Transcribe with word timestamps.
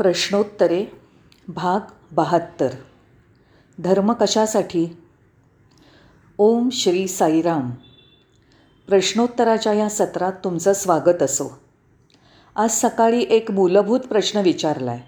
प्रश्नोत्तरे 0.00 0.86
भाग 1.48 1.80
बहात्तर. 2.12 2.68
धर्म 3.78 4.12
कशासाठी? 4.12 4.88
ओम 6.38 6.68
श्री 6.72 7.08
साईराम. 7.08 7.70
प्रश्नोत्तराच्या 8.88 9.72
या 9.72 9.88
सत्रात 9.88 10.32
तुमचं 10.44 10.72
स्वागत 10.72 11.22
असो. 11.22 11.60
आज 12.56 12.70
सकाळी 12.70 13.26
एक 13.30 13.50
मूलभूत 13.50 14.00
प्रश्न 14.00 14.40
विचारला 14.40 14.90
आहे 14.90 15.02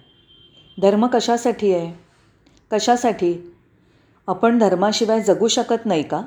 धर्म 0.82 1.06
कशासाठी 1.06 1.74
आहे? 1.74 1.93
कशासाठी? 2.72 3.54
आपण 4.27 4.59
धर्माशिवाय 4.59 5.22
जगू 5.22 5.48
शकत 5.48 5.86
नाही 5.86 6.02
का? 6.02 6.22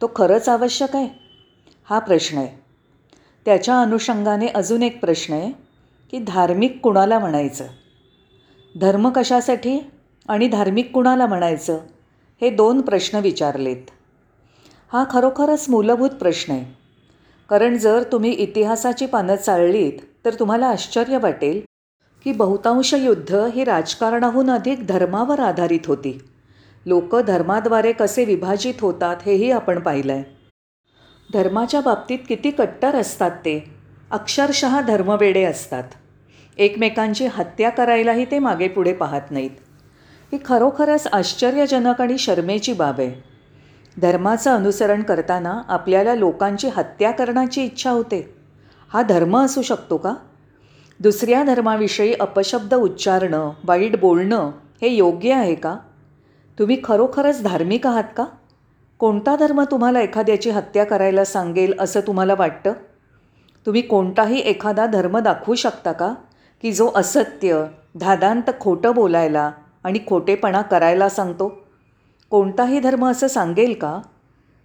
तो 0.00 0.10
खरंच 0.16 0.48
आवश्यक 0.48 0.96
आहे? 0.96 1.08
हा 1.84 1.98
प्रश्न 1.98 2.38
आहे. 2.38 2.64
त्याच्या 3.44 3.80
अनुषंगाने 3.80 4.46
अजून 4.46 4.82
एक 4.82 5.00
प्रश्न 5.00 5.34
आहे 5.34 5.52
की 6.10 6.18
धार्मिक 6.18 6.80
कुणाला 6.82 7.18
म्हणायचं? 7.18 7.66
धर्म 8.80 9.08
कशासाठी 9.08 9.90
आणि 10.28 10.48
धार्मिक 10.48 10.92
कुणाला 10.92 11.26
म्हणायचं? 11.26 11.78
हे 12.40 12.50
दोन 12.50 12.80
प्रश्न 12.80 13.18
विचारलेत. 13.18 13.90
हा 14.92 15.04
खरोखरच 15.10 15.66
मूलभूत 15.68 16.10
प्रश्न 16.10 16.52
आहे. 16.52 16.78
कारण 17.48 17.78
जर 17.78 18.02
तुम्ही 18.12 18.30
इतिहासाची 18.30 19.06
पानं 19.06 19.36
चाळलीत 19.36 19.92
तर 20.24 20.34
तुम्हाला 20.34 20.66
आश्चर्य 20.66 21.18
वाटेल 21.18 21.60
की 22.24 22.32
बहुतांश 22.32 22.94
युद्ध 22.94 23.34
ही 23.34 23.64
राजकारणाहून 23.64 24.50
अधिक 24.50 24.86
धर्मावर 24.86 25.40
आधारित 25.40 25.86
होती. 25.86 26.18
लोक 26.86 27.16
धर्माद्वारे 27.16 27.92
कसे 27.92 28.24
विभाजित 28.24 28.74
होतात 28.80 29.16
हेही 29.26 29.50
आपण 29.50 29.80
पाहिलं 29.80 30.12
आहे 30.12 30.24
धर्माच्या 31.32 31.80
बाबतीत 31.80 32.18
किती 32.28 32.50
कट्टर 32.50 32.96
असतात 32.96 33.30
ते? 33.30 33.70
अक्षरशः 34.10 34.80
धर्मवेडे 34.80 35.44
असतात. 35.44 35.84
एकमेकांची 36.58 37.26
हत्या 37.26 37.70
करायलाही 37.70 38.24
ते 38.24 38.38
मागे 38.38 38.68
पुढे 38.68 38.92
पाहत 38.92 39.20
नाहीत. 39.30 39.50
ही 40.32 40.38
खरोखरच 40.44 41.06
आश्चर्यजनक 41.06 42.00
आणि 42.00 42.18
शर्मेची 42.18 42.72
बाब 42.72 43.00
आहे. 43.00 43.24
धर्माचं 44.02 44.50
अनुसरण 44.50 45.02
करताना 45.02 45.62
आपल्याला 45.68 46.14
लोकांची 46.14 46.68
हत्या 46.68 47.10
करण्याची 47.10 47.64
इच्छा 47.64 47.90
होते. 47.90 48.34
हा 48.92 49.02
धर्म 49.02 49.38
असू 49.38 49.62
शकतो 49.62 49.96
का? 49.96 50.14
दुसऱ्या 51.00 51.42
धर्माविषयी 51.42 52.14
अपशब्द 52.20 52.74
उच्चारणं 52.74 53.50
वाईट 53.64 54.00
बोलणं 54.00 54.50
हे 54.82 54.88
योग्य 54.88 55.32
आहे 55.32 55.54
का? 55.54 55.76
तुम्ही 56.58 56.80
खरोखरच 56.84 57.42
धार्मिक 57.42 57.86
आहात 57.86 58.04
का? 58.16 58.24
कोणता 58.98 59.36
धर्म 59.36 59.62
तुम्हाला 59.62 60.00
एखाद्याची 60.00 60.50
हत्या 60.50 60.84
करायला 60.84 61.24
सांगेल 61.24 61.74
असं 61.80 62.00
तुम्हाला 62.00 62.34
वाटतं? 62.38 62.72
तुम्ही 63.66 63.80
कोणताही 63.80 64.38
एखादा 64.38 64.86
धर्म 64.86 65.18
दाखवू 65.18 65.54
शकता 65.54 65.92
का? 65.92 66.14
की 66.62 66.72
जो 66.72 66.90
असत्य 66.94 67.64
धादांत 68.00 68.50
खोटं 68.60 68.94
बोलायला 68.94 69.50
आणि 69.84 69.98
खोटेपणा 70.06 70.62
करायला 70.62 71.08
सांगतो? 71.08 71.58
कोणताही 72.30 72.80
धर्म 72.80 73.06
असं 73.06 73.28
सांगेल 73.28 73.74
का? 73.74 74.00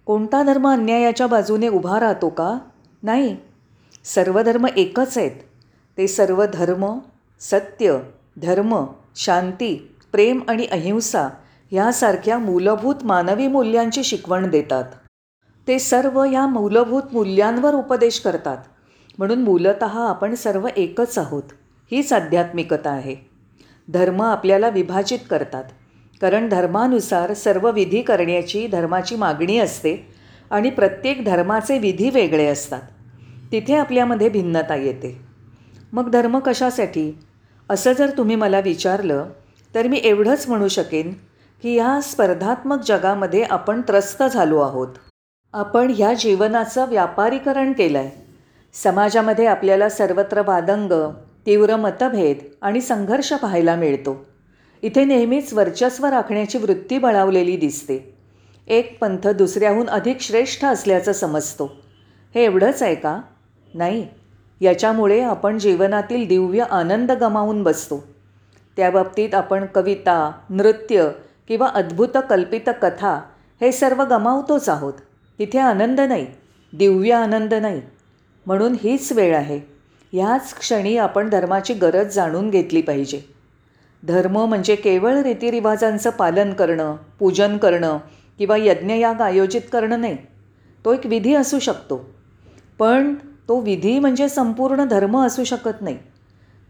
कोणता 0.06 0.42
धर्म 0.42 0.68
अन्यायाच्या 0.68 1.26
बाजूने 1.26 1.68
उभा 1.68 2.00
राहतो 2.00 2.28
का? 2.28 2.58
नाही. 3.02 3.36
सर्व 4.04 4.42
धर्म 4.42 4.66
एकच 4.76 5.18
आहेत. 5.18 5.30
ते 5.98 6.06
सर्व 6.06 6.44
धर्म 6.52 6.98
सत्य 7.40 7.98
धर्म 8.42 8.86
शांती 9.16 9.96
प्रेम 10.12 10.40
आणि 10.48 10.66
अहिंसा 10.66 11.28
ह्यासारख्या 11.70 12.38
मूलभूत 12.38 12.94
मानवी 13.04 13.48
मूल्यांची 13.48 14.04
शिकवण 14.04 14.50
देतात. 14.50 14.84
ते 15.68 15.78
सर्व 15.78 16.24
या 16.24 16.46
मूलभूत 16.46 17.02
मूल्यांवर 17.12 17.74
उपदेश 17.74 18.20
करतात. 18.20 18.56
म्हणून 19.18 19.42
मूलत 19.42 19.82
आपण 19.82 20.34
सर्व 20.34 20.68
एकच 20.76 21.18
आहोत. 21.18 21.42
हीच 21.90 22.12
आध्यात्मिकता 22.12 22.90
आहे. 22.90 23.16
धर्म 23.88 24.22
आपल्याला 24.22 24.68
विभाजित 24.68 25.18
करतात. 25.30 25.64
कारण 26.20 26.48
धर्मानुसार 26.48 27.32
सर्व 27.34 27.70
विधी 27.70 28.02
करण्याची 28.02 28.66
धर्माची 28.66 29.16
मागणी 29.16 29.58
असते 29.58 29.96
आणि 30.50 30.70
प्रत्येक 30.70 31.24
धर्माचे 31.24 31.78
विधी 31.78 32.10
वेगळे 32.10 32.46
असतात. 32.46 32.80
तिथे 33.52 33.74
आपल्यामध्ये 33.74 34.28
भिन्नता 34.28 34.74
येते. 34.74 35.20
मग 35.92 36.10
धर्म 36.10 36.38
कशासाठी? 36.38 37.18
असं 37.70 37.92
जर 37.92 38.10
तुम्ही 38.16 38.36
मला 38.36 38.60
विचारलं 38.60 39.28
तर 39.74 39.86
मी 39.86 40.00
एवढंच 40.04 40.48
म्हणू 40.48 40.68
शकेन 40.68 41.12
की 41.62 41.78
ह्या 41.78 42.00
स्पर्धात्मक 42.00 42.80
जगामध्ये 42.80 43.42
आपण 43.42 43.80
त्रस्त 43.80 44.22
झालो 44.22 44.60
आहोत. 44.60 44.88
आपण 45.54 45.92
ह्या 45.96 46.12
जीवनाचं 46.14 46.88
व्यापारीकरण 46.88 47.72
केलं 47.72 47.98
आहे 47.98 48.10
समाजामध्ये 48.74 49.46
आपल्याला 49.46 49.88
सर्वत्र 49.88 50.42
वादंग 50.46 50.92
तीव्र 51.46 51.76
मतभेद 51.76 52.36
आणि 52.62 52.80
संघर्ष 52.80 53.32
पाहायला 53.32 53.76
मिळतो. 53.76 54.24
इथे 54.82 55.04
नेहमीच 55.04 55.52
वर्चस्व 55.52 56.06
राखण्याची 56.06 56.58
वृत्ती 56.58 56.98
बळावलेली 56.98 57.56
दिसते. 57.56 58.14
एक 58.66 58.98
पंथ 59.00 59.28
दुसऱ्याहून 59.28 59.88
अधिक 59.88 60.20
श्रेष्ठ 60.20 60.64
असल्याचं 60.64 61.12
समजतो. 61.12 61.76
हे 62.34 62.44
एवढंच 62.44 62.82
आहे 62.82 62.94
का? 62.94 63.20
नाही. 63.74 64.08
याच्यामुळे 64.60 65.20
आपण 65.20 65.58
जीवनातील 65.58 66.28
दिव्य 66.28 66.64
आनंद 66.70 67.12
गमावून 67.12 67.62
बसतो. 67.62 68.04
त्या 68.76 68.90
बाबतीत 68.90 69.34
आपण 69.34 69.64
कविता 69.74 70.32
नृत्य 70.50 71.10
किंवा 71.48 71.68
अद्भुत 71.68 72.08
कल्पित 72.30 72.70
कथा 72.82 73.22
हे 73.60 73.72
सर्व 73.72 74.04
गमावतोच 74.04 74.68
आहोत. 74.68 74.94
तिथे 75.38 75.58
आनंद 75.58 76.00
नाही 76.00 76.26
दिव्य 76.72 77.12
आनंद 77.12 77.54
नाही. 77.54 77.82
म्हणून 78.46 78.76
हीच 78.82 79.12
वेळ 79.12 79.36
आहे. 79.36 79.73
ह्याच 80.14 80.54
क्षणी 80.54 80.96
आपण 80.96 81.28
धर्माची 81.28 81.74
गरज 81.74 82.14
जाणून 82.14 82.50
घेतली 82.50 82.82
पाहिजे. 82.82 83.20
धर्म 84.02 84.38
म्हणजे 84.38 84.74
केवळ 84.74 85.16
रीतिरिवाजांचं 85.16 86.10
पालन 86.10 86.52
करणं 86.52 86.96
पूजन 87.18 87.56
करणं 87.56 87.98
किंवा 88.38 88.56
यज्ञयाग 88.56 89.20
आयोजित 89.20 89.60
करणं 89.72 90.00
नाही. 90.00 90.16
तो 90.84 90.92
एक 90.92 91.06
विधी 91.06 91.34
असू 91.34 91.58
शकतो. 91.58 92.10
पण 92.78 93.14
तो 93.48 93.60
विधी 93.60 93.98
म्हणजे 93.98 94.28
संपूर्ण 94.28 94.84
धर्म 94.84 95.18
असू 95.18 95.44
शकत 95.44 95.82
नाही. 95.82 95.98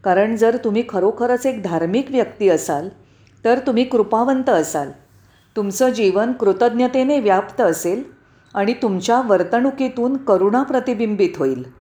कारण 0.04 0.36
जर 0.36 0.56
तुम्ही 0.56 0.84
खरोखरच 0.88 1.46
एक 1.46 1.62
धार्मिक 1.62 2.10
व्यक्ती 2.10 2.48
असाल 2.48 2.88
तर 3.44 3.58
तुम्ही 3.58 3.84
कृपावंत 3.84 4.48
असाल. 4.48 4.90
तुमचं 5.56 5.90
जीवन 5.90 6.32
कृतज्ञतेने 6.32 7.20
व्याप्त 7.20 7.60
असेल 7.60 8.02
आणि 8.54 8.72
तुमच्या 8.72 9.22
वर्तणुकीतून 9.26 10.16
करुणा 10.16 10.62
प्रतिबिंबित 10.62 11.30
होईल. 11.36 11.83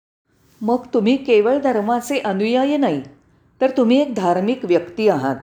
मग 0.61 0.79
तुम्ही 0.95 1.17
केवळ 1.17 1.59
धर्माचे 1.59 2.19
अनुयायी 2.19 2.77
नाही 2.77 3.03
तर 3.61 3.71
तुम्ही 3.77 4.01
एक 4.01 4.15
धार्मिक 4.15 4.65
व्यक्ती 4.65 5.09
आहात. 5.09 5.37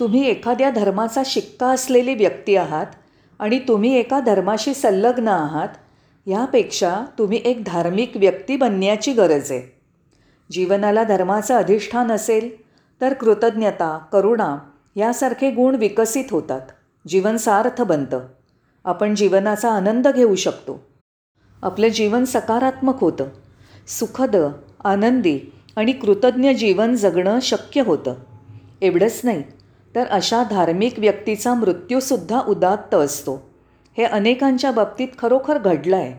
तुम्ही 0.00 0.26
एखाद्या 0.26 0.70
धर्माचा 0.70 1.22
शिक्का 1.26 1.66
असलेली 1.66 2.14
व्यक्ती 2.14 2.56
आहात 2.56 2.86
आणि 3.38 3.58
तुम्ही 3.58 3.94
एका 3.96 4.20
धर्माशी 4.20 4.74
संलग्न 4.74 5.28
आहात 5.28 5.68
ह्यापेक्षा 6.26 7.04
तुम्ही 7.18 7.40
एक 7.44 7.64
धार्मिक 7.64 8.16
व्यक्ती 8.16 8.56
बनण्याची 8.56 9.12
गरज 9.12 9.52
आहे. 9.52 9.80
जीवनाला 10.50 11.04
धर्माचं 11.04 11.54
अधिष्ठान 11.54 12.12
असेल 12.12 12.62
तर 13.00 13.12
कृतज्ञता 13.12 13.98
करुणा 14.12 14.58
यासारखे 14.96 15.50
गुण 15.50 15.74
विकसित 15.74 16.24
होतात. 16.30 16.60
जीवन 17.08 17.36
सार्थ 17.36 17.82
बनतं. 17.82 18.20
आपण 18.84 19.14
जीवनाचा 19.14 19.72
आनंद 19.72 20.08
घेऊ 20.08 20.34
शकतो. 20.34 20.86
आपलं 21.62 21.88
जीवन 21.88 22.24
सकारात्मक 22.24 23.00
होतं. 23.00 23.24
सुखद 23.98 24.36
आनंदी 24.84 25.38
आणि 25.76 25.92
कृतज्ञ 25.92 26.52
जीवन 26.52 26.94
जगणं 26.94 27.38
शक्य 27.42 27.80
होतं. 27.80 28.14
एवढंच 28.82 29.20
नाही 29.24 29.42
तर 29.94 30.06
अशा 30.06 30.42
धार्मिक 30.50 30.98
व्यक्तीचा 30.98 31.54
मृत्यूसुद्धा 31.54 32.40
उदात्त 32.48 32.94
असतो. 32.94 33.34
हे 33.98 34.04
अनेकांच्या 34.04 34.70
बाबतीत 34.70 35.08
खरोखर 35.18 35.58
घडलं 35.58 35.96
आहे 35.96 36.12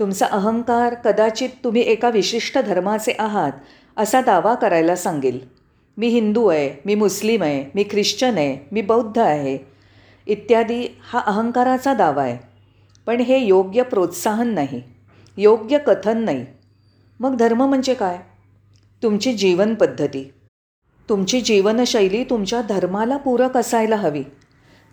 तुमचा 0.00 0.26
अहंकार 0.26 0.94
कदाचित 0.94 1.48
तुम्ही 1.64 1.82
एका 1.82 2.10
विशिष्ट 2.10 2.58
धर्माचे 2.58 3.12
आहात 3.18 3.52
असा 3.96 4.20
दावा 4.20 4.54
करायला 4.54 4.96
सांगेल. 4.96 5.38
मी 5.96 6.06
हिंदू 6.06 6.46
आहे 6.46 6.70
मी 6.86 6.94
मुस्लिम 6.94 7.42
आहे 7.42 7.64
मी 7.74 7.84
ख्रिश्चन 7.90 8.38
आहे 8.38 8.68
मी 8.72 8.82
बौद्ध 8.82 9.18
आहे. 9.18 9.58
इत्यादी 10.26 10.86
हा 11.12 11.20
अहंकाराचा 11.26 11.94
दावा 11.94 12.22
आहे. 12.22 12.38
पण 13.06 13.20
हे 13.20 13.38
योग्य 13.38 13.82
प्रोत्साहन 13.82 14.48
नाही 14.48 14.82
योग्य 15.36 15.78
कथन 15.78 16.18
नाही. 16.18 16.44
मग 17.20 17.36
धर्म 17.36 17.62
म्हणजे 17.62 17.94
काय? 17.94 18.18
तुमची 19.02 19.32
जीवनपद्धती 19.34 20.32
तुमची 21.08 21.40
जीवनशैली 21.40 22.24
तुमच्या 22.24 22.60
धर्माला 22.60 23.16
पूरक 23.16 23.56
असायला 23.56 23.96
हवी. 23.96 24.22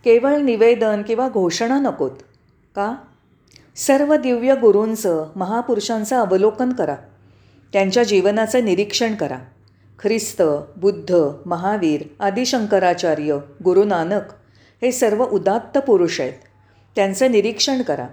केवळ 0.04 0.38
निवेदन 0.38 1.02
किंवा 1.02 1.30
घोषणा 1.30 1.80
नकोत. 1.80 2.12
का? 2.76 2.96
सर्व 3.76 4.16
दिव्य 4.16 4.56
गुरूंचं 4.56 5.32
महापुरुषांचं 5.36 6.16
अवलोकन 6.16 6.74
करा. 6.74 6.96
त्यांच्या 7.74 8.04
जीवनाचं 8.04 8.66
निरीक्षण 8.66 9.16
करा. 9.16 9.38
ख्रिस्त 10.00 10.42
बुद्ध 10.78 11.16
महावीर 11.46 12.04
आदिशंकराचार्य 12.20 13.38
गुरु 13.64 13.84
नानक 13.84 14.22
हे 14.82 14.92
सर्व 14.92 15.26
उदात्त 15.26 15.78
पुरुष 15.78 16.22
आहेत. 16.22 16.34
त्यांचं 16.96 17.32
निरीक्षण 17.32 17.82
करा. 17.82 18.08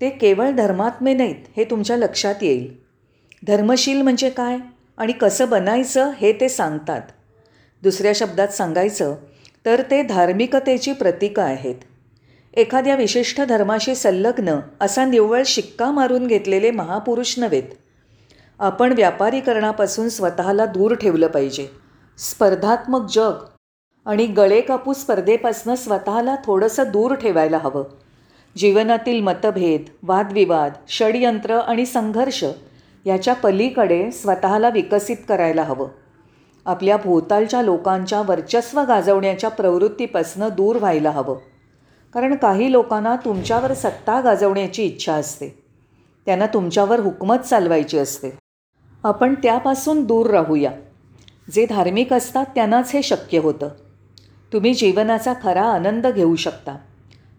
ते 0.00 0.10
केवळ 0.10 0.50
धर्मात्मे 0.50 1.14
नाहीत 1.14 1.36
हे 1.56 1.64
तुमच्या 1.64 1.96
लक्षात 1.96 2.34
येईल. 2.42 2.83
धर्मशील 3.46 4.02
म्हणजे 4.02 4.30
काय 4.30 4.58
आणि 4.96 5.12
कसं 5.12 5.48
बनायचं 5.48 6.10
हे 6.10 6.32
ते 6.32 6.48
सांगतात. 6.48 7.00
दुसऱ्या 7.82 8.12
शब्दात 8.14 8.48
सांगायचं 8.48 9.14
तर 9.66 9.82
ते 9.90 10.02
धार्मिकतेची 10.02 10.92
प्रतीकं 10.92 11.42
आहेत. 11.42 11.74
एखाद्या 12.54 12.94
विशिष्ट 12.96 13.40
धर्माशी 13.40 13.94
संलग्न 13.94 14.60
असा 14.80 15.04
निव्वळ 15.04 15.42
शिक्का 15.46 15.90
मारून 15.90 16.26
घेतलेले 16.26 16.70
महापुरुष 16.70 17.38
नव्हेत. 17.38 17.62
आपण 18.58 18.92
व्यापारीकरणापासून 18.92 20.08
स्वतःला 20.08 20.66
दूर 20.66 20.94
ठेवलं 20.94 21.26
पाहिजे. 21.26 21.66
स्पर्धात्मक 22.18 23.10
जग 23.10 23.32
आणि 24.06 24.26
गळे 24.26 24.60
कापू 24.60 24.92
स्पर्धेपासून 24.92 25.74
स्वतःला 25.74 26.36
थोडंसं 26.44 26.84
दूर 26.92 27.14
ठेवायला 27.14 27.58
हवं. 27.58 27.84
जीवनातील 28.56 29.20
मतभेद 29.20 29.82
वादविवाद 30.02 30.72
षडयंत्र 30.88 31.58
आणि 31.58 31.86
संघर्ष 31.86 32.44
याच्या 33.04 33.34
पलीकडे 33.34 34.10
स्वतःला 34.10 34.68
विकसित 34.68 35.16
करायला 35.28 35.62
हवं. 35.62 35.88
आपल्या 36.66 36.96
भोवतालच्या 36.96 37.62
लोकांच्या 37.62 38.22
वर्चस्व 38.22 38.80
गाजवण्याच्या 38.80 39.50
प्रवृत्तीपासून 39.50 40.48
दूर 40.48 40.76
व्हायला 40.76 41.10
हवं. 41.10 41.36
कारण 42.14 42.34
काही 42.34 42.72
लोकांना 42.72 43.16
तुमच्यावर 43.16 43.74
सत्ता 43.74 44.20
गाजवण्याची 44.20 44.84
इच्छा 44.84 45.12
असते. 45.12 45.64
त्यांना 46.26 46.46
तुमच्यावर 46.46 47.00
हुकमत 47.00 47.36
चालवायची 47.36 47.98
असते. 47.98 48.30
आपण 49.04 49.34
त्यापासून 49.34 50.04
दूर 50.04 50.30
राहूया. 50.30 50.72
जे 51.52 51.66
धार्मिक 51.66 52.12
असतात 52.12 52.46
त्यांनाच 52.54 52.90
हे 52.92 53.02
शक्य 53.02 53.38
होतं. 53.38 53.68
तुम्ही 54.52 54.74
जीवनाचा 54.74 55.32
खरा 55.42 55.62
आनंद 55.62 56.06
घेऊ 56.06 56.36
शकता. 56.36 56.76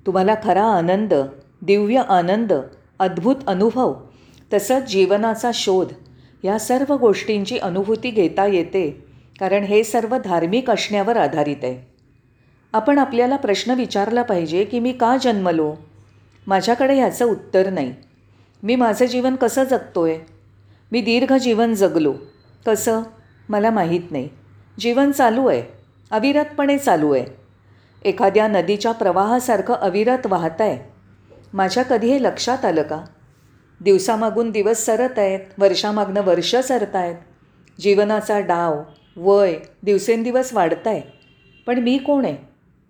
तुम्हाला 0.06 0.36
खरा 0.44 0.64
आनंद 0.64 1.14
दिव्य 1.62 2.02
आनंद 2.10 2.54
अद्भुत 3.00 3.36
अनुभव 3.48 3.94
तसंच 4.54 4.84
जीवनाचा 4.84 5.52
शोध. 5.54 5.94
या 6.44 6.60
सर्व 6.60 6.94
गोष्टींची 6.96 7.58
अनुभूती 7.58 8.10
घेता 8.10 8.46
येते 8.46 9.06
कारण 9.40 9.64
हे 9.64 9.84
सर्व 9.84 10.18
धार्मिक 10.18 10.70
असण्यावर 10.70 11.18
आधारित 11.18 11.64
आहे. 11.64 11.92
आपण 12.74 12.98
आपल्याला 12.98 13.36
प्रश्न 13.36 13.72
विचारला 13.72 14.22
पाहिजे 14.22 14.64
की 14.64 14.80
मी 14.80 14.92
का 14.92 15.18
जन्मलो? 15.18 15.76
माझ्याकडे 16.48 16.96
ह्याचं 16.96 17.26
उत्तर 17.26 17.70
नाही. 17.70 17.94
मी 18.64 18.76
माझं 18.76 19.06
जीवन 19.06 19.36
कसं 19.36 19.64
जगतो 19.64 20.04
आहे 20.06 20.20
मी 20.92 21.02
दीर्घ 21.02 21.34
जीवन 21.34 21.74
जगलो. 21.74 22.14
कसं? 22.66 23.02
मला 23.50 23.70
माहीत 23.70 24.12
नाही. 24.12 24.30
जीवन 24.80 25.12
चालू 25.12 25.48
आहे. 25.48 25.64
अविरतपणे 26.12 26.78
चालू 26.78 27.14
आहे. 27.14 27.26
एखाद्या 28.06 28.48
नदीच्या 28.48 28.92
प्रवाहासारखं 28.92 29.74
अविरत 29.74 30.28
वाहत 30.28 30.62
आहे 30.62 30.92
माझ्या 31.54 31.84
कधी 31.84 32.12
हे 32.12 32.24
लक्षात 32.24 32.66
आलं 32.66 32.82
का? 32.82 33.04
दिवसामागून 33.82 34.52
दिवस 34.52 34.86
सरत 34.86 35.20
आहेत 35.20 35.40
वर्षामागनं 35.58 36.22
वर्ष 36.22 36.56
सरत 36.56 36.96
आहेत. 36.96 37.16
जीवनाचा 37.82 38.40
डाव 38.40 38.82
वय 39.18 39.56
दिवसेंदिवस 39.84 40.54
वाढत 40.54 40.88
आहे. 40.88 41.02
पण 41.68 41.80
मी 41.80 41.98
कोण 41.98 42.26
आहे? 42.26 42.38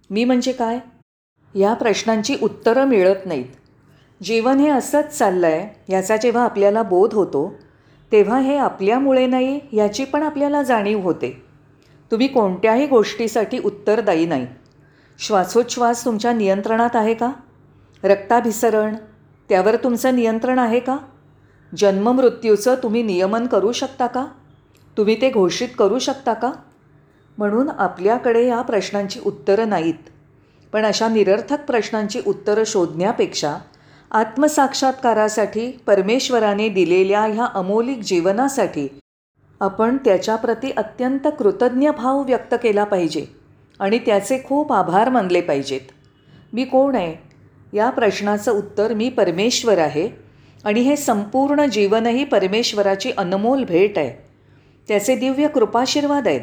मी 0.10 0.24
म्हणजे 0.24 0.52
काय? 0.52 0.80
या 1.56 1.74
प्रश्नांची 1.74 2.36
उत्तरं 2.42 2.86
मिळत 2.86 3.26
नाहीत. 3.26 3.46
जीवन 4.24 4.58
हे 4.58 4.70
असंच 4.70 5.18
चाललं 5.18 5.48
आहे 5.48 5.94
याचा 5.94 6.18
जेव्हा 6.18 6.44
आपल्याला 6.44 6.84
बोध 6.84 7.14
होतो 7.14 7.56
तेव्हा 8.12 8.40
हे 8.40 8.58
आपल्यामुळे 8.58 9.28
नाही 9.28 9.60
याची 9.74 10.06
पण 10.06 10.24
आपल्याला 10.24 10.64
जाणीव 10.64 11.00
होते. 11.00 11.44
तुम्ही 12.12 12.28
कोणत्याही 12.28 12.88
गोष्टीसाठी 12.88 13.60
उत्तरदायी 13.60 14.26
नाही. 14.26 14.48
श्वासोच्छ्वास 15.20 16.06
तुमच्या 16.06 16.34
नियंत्रणात 16.34 16.96
आहे 16.96 17.14
का? 17.14 17.32
रक्ताभिसरण 18.04 18.96
त्यावर 19.50 19.76
तुमचं 19.76 20.16
नियंत्रण 20.16 20.60
आहे 20.60 20.80
का? 20.80 20.98
जन्ममृत्यूचं 21.78 22.76
तुम्ही 22.84 23.04
नियमन 23.04 23.48
करू 23.48 23.72
शकता 23.72 24.08
का? 24.08 24.26
तुम्ही 24.98 25.22
ते 25.22 25.32
घोषित 25.32 25.68
करू 25.80 26.00
शकता 26.00 26.34
का? 26.34 26.52
म्हणून 27.38 27.70
आपल्याकडे 27.70 28.48
या 28.48 28.62
प्रश्नांची 28.62 29.20
उत्तरं 29.26 29.70
नाहीत. 29.70 30.10
पण 30.74 30.86
अशा 30.86 31.08
निरर्थक 31.08 31.66
प्रश्नांची 31.68 32.22
उत्तरं 32.28 32.64
शोधण्यापेक्षा 32.66 33.58
आत्मसाक्षात्कारासाठी 34.12 35.72
परमेश्वराने 35.72 36.70
दिलेल्या 36.70 37.22
ह्या 37.22 37.46
अमोलिक 37.46 38.00
जीवनासाठी 38.00 38.88
आपण 39.62 39.98
त्याच्याप्रती 39.98 40.72
अत्यंत 40.78 41.28
कृतज्ञ 41.40 41.90
भाव 41.90 42.22
व्यक्त 42.24 42.56
केला 42.64 42.84
पाहिजे 42.84 43.26
आणि 43.80 44.00
त्याचे 44.00 44.40
खूप 44.48 44.74
आभार 44.74 45.10
मानले 45.10 45.42
पाहिजेत. 45.42 45.82
मी 46.54 46.66
कोण 46.66 46.96
आहे? 46.96 47.25
या 47.76 47.90
प्रश्नाचं 47.90 48.52
उत्तर 48.52 48.94
मी 48.94 49.10
परमेश्वर 49.10 49.78
आहे 49.78 50.10
आणि 50.64 50.82
हे 50.82 50.96
संपूर्ण 50.96 51.66
जीवनही 51.66 52.24
परमेश्वराची 52.24 53.12
अनमोल 53.18 53.64
भेट 53.64 53.98
आहे. 53.98 54.26
त्याचे 54.88 55.16
दिव्य 55.16 55.48
कृपाशीर्वाद 55.48 56.28
आहेत. 56.28 56.42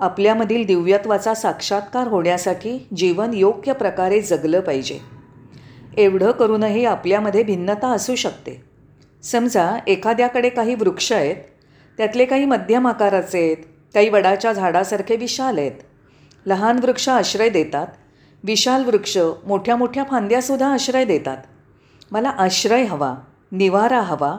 आपल्यामधील 0.00 0.66
दिव्यत्वाचा 0.66 1.34
साक्षात्कार 1.34 2.08
होण्यासाठी 2.08 2.86
जीवन 2.96 3.34
योग्य 3.34 3.72
प्रकारे 3.72 4.20
जगलं 4.20 4.60
पाहिजे. 4.60 4.98
एवढं 5.96 6.30
करूनही 6.30 6.84
आपल्यामध्ये 6.84 7.42
भिन्नता 7.42 7.88
असू 7.88 8.14
शकते. 8.14 8.62
समजा 9.22 9.78
एखाद्याकडे 9.86 10.48
काही 10.48 10.74
वृक्ष 10.74 11.12
आहेत 11.12 11.36
त्यातले 11.96 12.24
काही 12.24 12.44
मध्यम 12.44 12.86
आकाराचे 12.86 13.38
आहेत 13.38 13.56
काही 13.94 14.08
वडाच्या 14.08 14.52
झाडासारखे 14.52 15.16
विशाल 15.16 15.58
आहेत. 15.58 15.72
लहान 16.46 16.78
वृक्ष 16.78 17.08
आश्रय 17.08 17.48
देतात 17.48 17.86
विशाल 18.46 18.84
वृक्ष 18.84 19.18
मोठ्या 19.46 19.76
मोठ्या 19.76 20.04
फांद्यासुद्धा 20.04 20.66
आश्रय 20.72 21.04
देतात. 21.04 21.36
मला 22.12 22.28
आश्रय 22.28 22.84
हवा 22.84 23.14
निवारा 23.52 24.00
हवा 24.00 24.38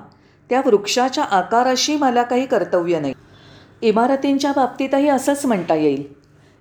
त्या 0.49 0.61
वृक्षाच्या 0.65 1.23
आकाराशी 1.23 1.95
मला 1.95 2.23
काही 2.23 2.45
कर्तव्य 2.45 2.99
नाही. 2.99 3.13
इमारतींच्या 3.81 4.51
बाबतीतही 4.55 5.09
असंच 5.09 5.45
म्हणता 5.45 5.75
येईल. 5.75 6.03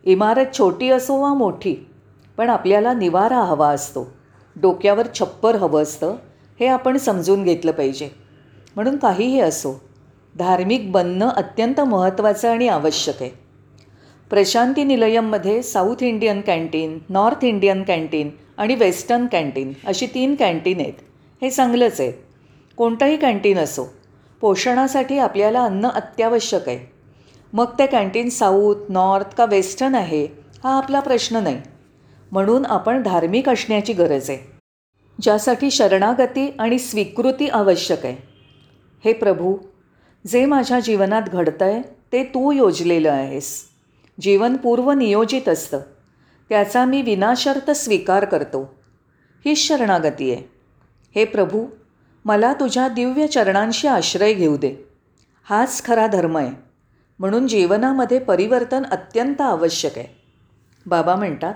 इमारत 0.04 0.46
छोटी 0.58 0.90
असो 0.90 1.20
वा 1.22 1.34
मोठी 1.34 1.75
पण 2.37 2.50
आपल्याला 2.50 2.93
निवारा 2.93 3.38
हवा 3.38 3.69
असतो. 3.69 4.06
डोक्यावर 4.56 5.06
छप्पर 5.14 5.56
हवं 5.56 5.82
असतं 5.82 6.16
हे 6.60 6.66
आपण 6.66 6.96
समजून 6.96 7.44
घेतलं 7.44 7.72
पाहिजे. 7.72 8.10
म्हणून 8.75 8.96
काहीही 8.96 9.40
असो 9.40 9.81
धार्मिक 10.34 10.92
बनणं 10.92 11.28
अत्यंत 11.28 11.81
महत्त्वाचं 11.81 12.50
आणि 12.50 12.69
आवश्यक 12.69 13.22
आहे. 13.22 13.45
Prashanti 14.31 14.84
निलयममध्ये 14.84 15.62
South 15.62 16.02
Indian 16.02 16.40
canteen 16.40 16.99
North 17.08 17.44
Indian 17.44 17.82
canteen 17.82 18.31
आणि 18.56 18.75
वेस्टर्न 18.75 19.26
कॅन्टीन 19.26 19.73
अशी 19.87 20.06
तीन 20.06 20.34
कॅन्टीन 20.34 20.81
आहेत. 20.81 20.93
हे 21.43 21.50
चांगलंच 21.50 22.00
आहे. 22.00 22.12
कोणतंही 22.76 23.17
कॅन्टीन 23.17 23.58
असो 23.58 23.84
पोषणासाठी 24.40 25.19
आपल्याला 25.19 25.64
अन्न 25.64 25.88
अत्यावश्यक 25.88 26.69
आहे. 26.69 26.93
मग 27.52 27.67
ते 27.78 27.87
कॅन्टीन 27.87 28.28
साऊथ 28.28 28.75
नॉर्थ 28.88 29.34
का 29.34 29.44
वेस्टर्न 29.44 29.95
आहे 29.95 30.25
हा 30.64 30.76
आपला 30.76 31.00
प्रश्न 31.00 31.37
नाही. 31.37 31.61
म्हणून 32.33 32.66
आपण 32.66 33.02
धार्मिक 33.02 33.49
असण्याची 33.49 33.92
गरज 33.92 34.30
आहे. 34.30 34.38
ज्यासाठी 35.23 35.71
शरणागती 35.71 36.54
आणि 36.59 36.78
स्वीकृती 36.78 37.49
आवश्यक 37.49 38.06
आहे. 38.06 38.16
हे 39.04 39.12
प्रभू 39.12 39.56
जे 40.26 40.45
माझ्या 40.47 40.80
जीवनात 40.80 41.23
घडतं 41.23 41.64
आहे 41.64 41.83
ते 42.12 42.25
तू 42.25 42.52
योजलेलं 42.52 43.11
आहेस. 43.11 43.75
जीवन 44.20 44.56
पूर्वनियोजित 44.56 45.49
असतं. 45.49 45.80
त्याचा 46.49 46.85
मी 46.85 47.02
विनाशर्त 47.02 47.70
स्वीकार 47.70 48.25
करतो. 48.25 48.75
हीच 49.44 49.58
शरणागती 49.58 50.32
आहे. 50.32 50.42
हे 51.14 51.25
प्रभू 51.25 51.66
मला 52.25 52.52
तुझ्या 52.52 52.88
दिव्य 52.88 53.26
चरणांशी 53.26 53.88
आश्रय 53.88 54.35
घेऊ 54.35 54.56
दे. 54.56 54.88
हाच 55.44 55.85
खरा 55.85 56.06
धर्म 56.06 56.37
आहे. 56.37 56.50
म्हणून 57.18 57.49
जीवनामध्ये 57.49 58.18
परिवर्तन 58.18 58.82
अत्यंत 58.90 59.40
आवश्यक 59.40 59.99
आहे. 59.99 60.23
बाबा 60.87 61.16
म्हणतात 61.16 61.54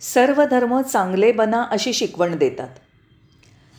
सर्व 0.00 0.44
धर्म 0.44 0.80
चांगले 0.82 1.32
बना 1.32 1.62
अशी 1.62 1.92
शिकवण 1.92 2.36
देतात. 2.36 2.68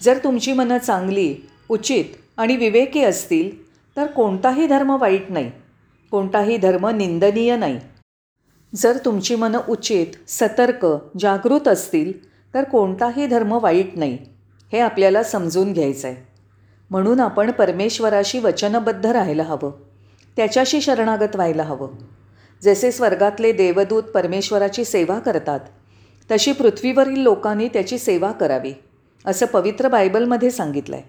जर 0.03 0.17
तुमची 0.23 0.53
मनं 0.53 0.77
चांगली 0.77 1.35
उचित 1.69 2.05
आणि 2.37 2.55
विवेकी 2.55 3.03
असतील 3.03 3.71
तर 3.97 4.05
कोणताही 4.05 4.67
धर्म 4.67 4.97
वाईट 5.01 5.25
नाही. 5.29 5.51
कोणताही 6.11 6.57
धर्म 6.57 6.87
निंदनीय 6.87 7.57
नाही. 7.57 7.79
जर 8.75 8.97
तुमची 9.05 9.35
मनं 9.35 9.59
उचित 9.69 10.07
सतर्क 10.27 10.85
जागृत 11.19 11.67
असतील 11.67 12.11
तर 12.53 12.63
कोणताही 12.63 13.27
धर्म 13.27 13.57
वाईट 13.61 13.97
नाही. 13.97 14.17
हे 14.71 14.79
आपल्याला 14.79 15.23
समजून 15.23 15.73
घ्यायचं 15.73 16.07
आहे 16.07 16.27
म्हणून 16.89 17.19
आपण 17.19 17.51
परमेश्वराशी 17.51 18.39
वचनबद्ध 18.39 19.05
राहायला 19.05 19.43
हवं. 19.43 19.71
त्याच्याशी 20.37 20.81
शरणागत 20.81 21.35
व्हायला 21.35 21.63
हवं. 21.63 21.87
जसे 22.61 22.91
स्वर्गातले 22.91 23.51
देवदूत 23.51 24.03
परमेश्वराची 24.03 24.85
सेवा 24.85 25.19
करतात 25.19 25.59
तशी 26.31 26.51
पृथ्वीवरील 26.51 27.19
लोकांनी 27.19 27.67
त्याची 27.67 27.97
सेवा 27.97 28.31
करावी 28.31 28.73
असं 29.25 29.45
पवित्र 29.45 29.87
बायबलमध्ये 29.87 30.51
सांगितलं 30.51 30.95
आहे 30.95 31.03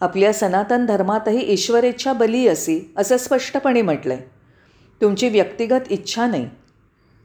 आपल्या 0.00 0.32
सनातन 0.32 0.86
धर्मातही 0.86 1.52
ईश्वरेच्छा 1.52 2.12
बली 2.12 2.46
असी 2.48 2.92
असं 2.96 3.16
स्पष्टपणे 3.16 3.82
म्हटलं 3.82 4.14
आहे 4.14 4.22
तुमची 5.00 5.28
व्यक्तिगत 5.28 5.90
इच्छा 5.90 6.26
नाही 6.26 6.48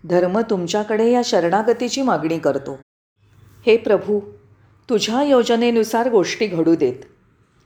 धर्म 0.05 0.39
तुमच्याकडे 0.39 1.12
या 1.12 1.21
शरणागतीची 1.25 2.01
मागणी 2.01 2.39
करतो. 2.39 2.79
हे 3.65 3.77
प्रभू 3.77 4.19
तुझ्या 4.89 5.24
योजनेनुसार 5.24 6.09
गोष्टी 6.09 6.47
घडू 6.47 6.75
देत. 6.75 6.93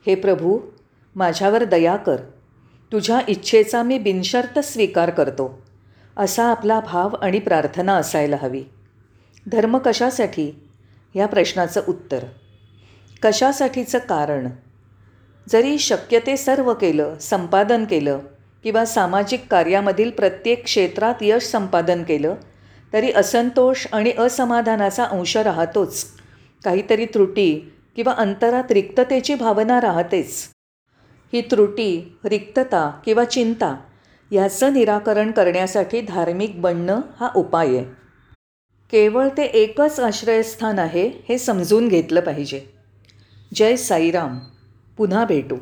हे 0.05 0.15
प्रभू 0.15 0.59
माझ्यावर 1.15 1.63
दया 1.63 1.95
कर. 1.95 2.15
तुझ्या 2.91 3.21
इच्छेचा 3.27 3.83
मी 3.83 3.99
बिनशर्त 3.99 4.59
स्वीकार 4.59 5.09
करतो. 5.09 5.61
असा 6.17 6.43
आपला 6.43 6.79
भाव 6.79 7.09
आणि 7.21 7.39
प्रार्थना 7.39 7.93
असायला 7.93 8.37
हवी. 8.41 8.63
धर्म 9.47 9.77
कशासाठी? 9.77 10.51
या 11.15 11.25
प्रश्नाचं 11.25 11.81
उत्तर. 11.87 12.23
कशासाठीचं 13.21 13.97
कारण? 13.97 14.47
जरी 15.49 15.79
शक्य 15.79 16.19
ते 16.19 16.37
सर्व 16.37 16.73
केलं 16.73 17.15
संपादन 17.21 17.85
केलं 17.85 18.19
किंवा 18.63 18.85
सामाजिक 18.85 19.45
कार्यामधील 19.51 20.09
प्रत्येक 20.09 20.63
क्षेत्रात 20.63 21.15
यश 21.21 21.43
संपादन 21.43 22.03
केलं 22.03 22.35
तरी 22.93 23.11
असंतोष 23.11 23.87
आणि 23.91 24.11
असमाधानाचा 24.17 25.03
अंश 25.03 25.37
राहतोच. 25.37 26.05
काहीतरी 26.65 27.05
त्रुटी 27.05 27.73
किंवा 27.95 28.13
अंतरात 28.13 28.71
रिक्ततेची 28.71 29.35
भावना 29.35 29.81
राहतेच. 29.81 30.49
ही 31.33 31.41
त्रुटी 31.41 32.17
रिक्तता 32.25 32.99
किंवा 33.05 33.25
चिंता 33.25 33.75
ह्याचं 34.31 34.73
निराकरण 34.73 35.31
करण्यासाठी 35.31 36.01
धार्मिक 36.01 36.61
बनणं 36.61 37.01
हा 37.19 37.29
उपाय 37.35 37.67
आहे. 37.67 37.83
केवळ 38.91 39.27
ते 39.37 39.43
एकच 39.43 39.99
आश्रयस्थान 39.99 40.79
आहे 40.79 41.25
हे 41.29 41.37
समजून 41.37 41.87
घेतलं 41.87 42.19
पाहिजे. 42.19 42.61
जय 43.55 43.75
साईराम. 43.75 44.39
पुन्हा 44.97 45.25
भेटू. 45.25 45.55